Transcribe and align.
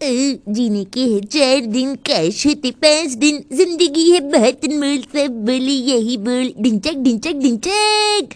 जीने 0.00 0.84
के 0.84 1.00
है 1.02 1.20
चार 1.22 1.66
दिन, 1.66 1.94
कैश 2.06 2.46
होते 2.46 2.70
पाँच 2.82 3.12
दिन, 3.14 3.42
ज़िंदगी 3.52 4.10
है 4.10 4.20
बहुत 4.30 4.64
अनमोल 4.64 4.98
सब 5.14 5.44
बोले 5.46 5.72
यही 5.90 6.16
बोल 6.18 6.52
डिंचक 6.58 6.96
डिंचक 7.04 7.34
डिंचक 7.42 8.34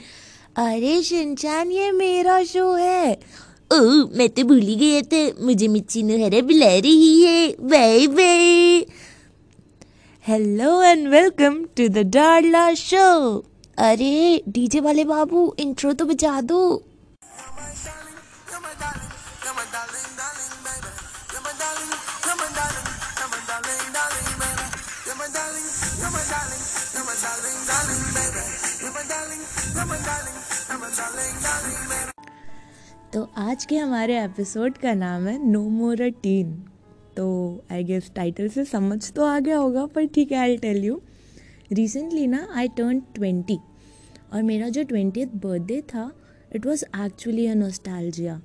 अरे 0.59 1.03
शिनचान 1.03 1.71
ये 1.73 1.91
मेरा 1.93 2.43
शो 2.45 2.73
है। 2.75 3.13
ओ, 3.13 3.81
मैं 4.17 4.29
तो 4.29 4.45
भूल 4.45 4.61
ही 4.61 4.75
गया 4.77 5.03
था, 5.03 5.45
मुझे 5.45 5.69
मिच्ची 5.69 6.03
नोहरा 6.03 6.41
बुला 6.43 6.75
रही 6.79 7.23
है। 7.23 7.49
Bye 7.63 8.07
bye 8.09 8.85
hello 10.25 10.83
and 10.83 11.09
welcome 11.09 11.65
to 11.77 11.89
the 11.89 12.11
Darla 12.15 12.73
show 12.75 13.09
अरे, 13.79 14.43
डीजे 14.49 14.81
वाले 14.81 15.05
बाबू 15.05 15.55
इंट्रो 15.61 15.93
तो 15.93 16.05
बजा 16.05 16.41
दो। 16.41 16.61
तो 33.13 33.31
आज 33.37 33.65
के 33.65 33.77
हमारे 33.77 34.25
एपिसोड 34.25 34.79
का 34.79 34.95
नाम 34.95 35.27
है 35.27 35.47
नो 35.47 35.69
मोर 35.69 36.03
अ 36.03 36.09
टीन 36.09 36.65
तो 37.17 37.65
आई 37.73 37.85
गेस 37.85 38.11
टाइटल 38.15 38.49
से 38.49 38.65
समझ 38.65 39.13
तो 39.13 39.25
आ 39.25 39.39
गया 39.39 39.57
होगा, 39.57 39.87
पर 39.87 40.07
ठीक 40.07 40.33
है 40.33 40.39
आई 40.39 40.57
टेल 40.57 40.85
यू 40.85 41.01
रिसेंटली 41.73 42.27
ना 42.27 42.49
आई 42.55 42.69
टर्न 42.69 43.01
ट्वेंटी 43.01 43.59
और 44.33 44.43
मेरा 44.43 44.69
जो 44.69 44.83
ट्वेंटी 44.83 45.25
बर्थडे 45.27 45.81
था 45.81 46.13
it 46.55 46.67
was 46.67 46.85
actually 47.05 47.47
a 47.47 47.55
nostalgia 47.55 48.43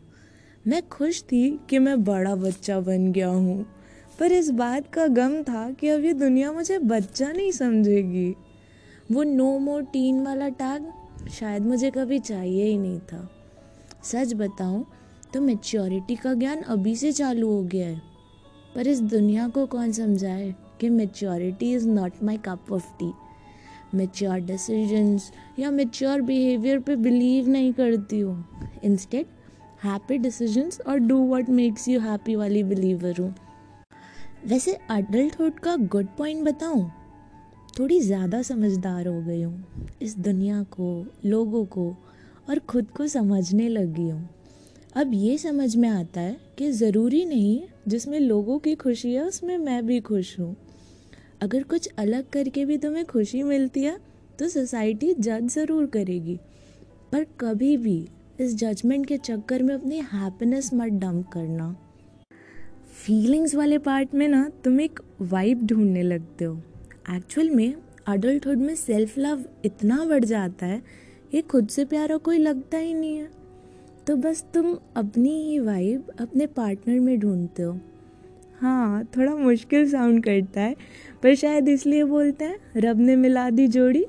मैं 0.68 0.90
खुश 0.90 1.22
थी 1.24 1.60
कि 1.70 1.80
मैं 1.80 2.04
बड़ा 2.04 2.36
बच्चा 2.36 2.80
बन 2.80 3.12
गया 3.12 3.28
हूँ। 3.28 3.75
पर 4.20 4.32
इस 4.32 4.50
बात 4.50 4.88
का 4.94 5.06
गम 5.08 5.42
था 5.44 5.70
कि 5.72 5.88
अब 5.88 6.04
ये 6.06 6.14
दुनिया 6.14 6.52
मुझे 6.52 6.78
बच्चा 6.80 7.32
नहीं 7.32 7.52
समझेगी। 7.52 8.36
वो 9.12 9.24
नो 9.24 9.58
मोर 9.60 9.84
टीन 9.84 10.22
वाला 10.26 10.50
टैग 10.52 10.92
शायद 11.30 11.66
मुझे 11.66 11.92
कभी 11.92 12.20
चाहिए 12.20 12.66
ही 12.66 12.78
नहीं 12.78 13.00
था। 13.00 13.30
सच 14.04 14.34
बताऊँ 14.34 14.86
तो 15.34 15.42
मेच्योरिटी 15.42 16.16
का 16.16 16.34
ज्ञान 16.34 16.62
अभी 16.62 16.96
से 16.96 17.12
चालू 17.12 17.50
हो 17.50 17.62
गया 17.64 17.88
है। 17.88 18.02
पर 18.76 18.88
इस 18.88 19.02
दुनिया 19.02 19.48
को 19.48 19.66
कौन 19.66 19.92
समझाए 19.92 20.54
कि 20.80 20.90
maturity 20.90 21.74
is 21.74 21.88
not 21.90 22.24
my 22.24 22.38
cup 22.38 22.72
of 22.72 22.92
tea 23.00 23.12
mature 23.94 24.40
decisions 24.40 25.32
या 25.60 25.72
मेच्योर 25.72 26.22
बिहेवियर 26.22 26.80
पे 26.80 26.96
बिलीव 26.96 27.50
नहीं 27.50 27.74
करती 27.74 28.20
हूँ। 28.20 28.44
इंस्टेड 28.84 29.26
हैप्पी 29.84 30.18
डिसीजंस 30.18 30.82
और 30.82 30.98
do 31.00 31.26
what 31.28 31.50
makes 31.50 31.88
you 31.88 32.00
happy 32.00 32.36
वाली 32.36 32.64
बिलीवर 32.64 33.22
हूँ। 33.22 33.34
वैसे 34.46 34.74
अडल्टहुड 34.92 35.60
का 35.60 35.76
गुड 35.76 36.08
पॉइंट 36.18 36.44
बताऊँ, 36.44 36.90
थोड़ी 37.78 38.00
ज़्यादा 38.00 38.42
समझदार 38.42 39.08
हो 39.08 39.22
गई 39.22 39.42
हूँ 39.42 39.88
इस 40.02 40.18
दुनिया 40.18 40.62
को, 40.72 41.06
लोगों 41.26 41.64
को 41.68 41.88
और 42.50 42.60
ख़ुद 42.70 42.90
को 42.98 43.08
समझने 43.08 43.68
लगी 43.70 44.08
हूँ। 44.10 44.30
अब 44.96 45.12
ये 45.14 45.38
समझ 45.38 45.76
में 45.76 45.88
आता 45.90 46.22
है 46.22 46.38
कि 46.58 46.72
ज़रूरी 46.72 47.24
नहीं 47.26 47.62
जिसमें 47.88 48.20
लोगों 48.20 48.58
की 48.60 48.76
खुशी 48.76 49.14
है, 49.14 49.24
उसमें 49.24 49.58
मैं 49.58 49.86
भी 49.86 50.00
खुश 50.02 50.40
हूँ। 50.40 50.56
अगर 51.42 51.64
कुछ 51.64 51.90
अलग 51.98 52.30
करके 52.30 52.66
भी 52.66 52.78
तुम्हें 52.78 53.06
खुशी 53.06 53.42
मिलती 53.44 53.84
है 53.84 53.98
तो 54.40 54.50
सोसाइटी 54.50 55.14
जज 55.14 55.48
ज़रूर 55.50 55.86
करेगी। 55.88 56.38
पर 57.12 57.26
कभी 57.40 57.76
भी 57.78 57.98
इस 58.40 58.56
जजमेंट 58.58 59.06
के 59.06 59.18
चक्कर 59.18 59.64
में 59.64 59.74
अपनी 59.76 60.00
हैप्पीनेस 60.14 60.70
मत 60.74 60.92
डंप 60.94 61.28
करना। 61.34 61.76
फीलिंग्स 62.96 63.56
वाले 63.56 63.78
पार्ट 63.78 64.14
में 64.14 64.28
ना 64.28 64.50
तुम 64.64 64.80
एक 64.82 65.00
वाइब 65.22 65.66
ढूँढने 65.68 66.04
लगते 66.04 66.46
हो। 66.46 66.56
एक्चुअल 67.12 67.50
में 67.50 67.76
अडल्टहुड 68.08 68.58
में 68.58 68.76
सेल्फ 68.76 69.18
लव 69.18 69.44
इतना 69.66 70.06
बढ़ 70.06 70.24
जाता 70.24 70.66
है 70.66 70.82
कि 71.32 71.42
खुद 71.42 71.68
से 71.68 71.86
प्यारा 71.86 72.18
कोई 72.18 72.38
लगता 72.38 72.78
ही 72.78 72.94
नहीं 72.94 73.18
है। 73.18 73.30
तो 74.08 74.16
बस 74.16 74.46
तुम 74.54 74.78
अपनी 74.96 75.34
ही 75.44 75.60
वाइब 75.60 76.12
अपने 76.20 76.48
पार्टनर 76.48 77.00
में 77.00 77.20
ढूंढते 77.20 77.64
हो। 77.64 77.80
हाँ 78.62 79.04
थोड़ा 79.18 79.36
मुश्किल 79.36 79.90
साउंड 79.92 80.24
करता 80.24 80.62
है, 80.62 80.76
पर 81.24 81.36
शायद 81.36 81.70
इसलिए 81.70 82.04
बोलते 82.04 82.46
हैं, 82.46 82.60
रब 82.78 83.00
ने 83.00 83.16
मिला 83.16 83.50
दी 83.50 83.68
जोड़ी। 83.68 84.06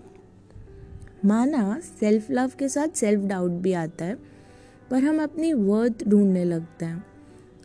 माना 1.24 1.78
सेल्फ 1.80 2.30
लव 2.30 2.52
के 2.58 2.68
साथ 2.68 2.88
सेल्फ 2.88 3.24
डाउट 3.24 3.50
भी 3.50 3.72
आता 3.72 4.04
है, 4.04 4.16
पर 4.90 5.02
हम 5.02 5.22
अपनी 5.22 5.52
वर्थ 5.52 6.08
ढूँढने 6.08 6.44
लगते 6.44 6.84
हैं। 6.84 7.04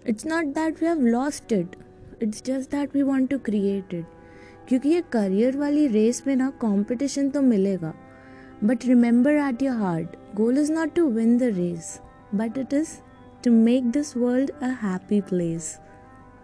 It's 0.06 0.27
not 0.27 0.47
that 0.54 0.82
we 0.82 0.87
have 0.87 1.00
lost 1.06 1.53
it 1.53 1.77
it's 2.22 2.43
just 2.44 2.71
that 2.71 2.97
we 2.97 3.03
want 3.03 3.31
to 3.31 3.38
create 3.44 3.94
it 3.94 4.04
क्योंकि 4.69 4.88
ये 4.88 5.03
करियर 5.12 5.56
वाली 5.56 5.87
रेस 5.88 6.22
में 6.27 6.34
ना 6.37 6.50
कंपटीशन 6.60 7.31
तो 7.31 7.43
मिलेगा 7.43 7.94
but 8.65 8.87
remember 8.87 9.37
at 9.49 9.62
your 9.62 9.77
heart 9.77 10.16
goal 10.37 10.59
is 10.59 10.72
not 10.72 10.94
to 10.94 11.06
win 11.10 11.37
the 11.38 11.54
race 11.56 12.00
but 12.34 12.59
it 12.59 12.75
is 12.75 12.97
to 13.43 13.50
make 13.53 13.93
this 13.93 14.16
world 14.16 14.50
a 14.60 14.69
happy 14.75 15.21
place. 15.21 15.66